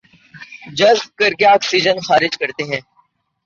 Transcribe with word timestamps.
جذب 0.77 1.09
کرکے 1.17 1.45
آکسیجن 1.47 1.97
خارج 2.07 2.37
کرتے 2.37 2.63
ہیں 2.63 2.81